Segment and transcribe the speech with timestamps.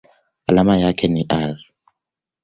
[0.47, 1.57] Alama yake ni Ar.